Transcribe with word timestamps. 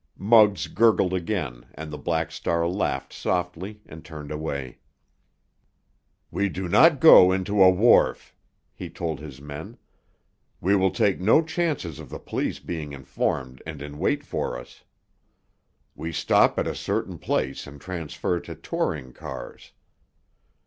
Muggs 0.17 0.65
gurgled 0.65 1.13
again, 1.13 1.67
and 1.75 1.91
the 1.93 1.97
Black 1.99 2.31
Star 2.31 2.67
laughed 2.67 3.13
softly 3.13 3.81
and 3.85 4.03
turned 4.03 4.31
away. 4.31 4.79
"We 6.31 6.49
do 6.49 6.67
not 6.67 6.99
go 6.99 7.31
into 7.31 7.61
a 7.61 7.69
wharf," 7.69 8.33
he 8.73 8.89
told 8.89 9.19
his 9.19 9.39
men. 9.39 9.77
"We 10.59 10.75
will 10.75 10.89
take 10.89 11.19
no 11.21 11.43
chances 11.43 11.99
of 11.99 12.09
the 12.09 12.17
police 12.17 12.57
being 12.57 12.93
informed 12.93 13.61
and 13.63 13.79
in 13.79 13.99
wait 13.99 14.23
for 14.23 14.57
us. 14.57 14.83
We 15.93 16.11
stop 16.11 16.57
at 16.57 16.65
a 16.65 16.73
certain 16.73 17.19
place 17.19 17.67
and 17.67 17.79
transfer 17.79 18.39
to 18.39 18.55
touring 18.55 19.13
cars. 19.13 19.71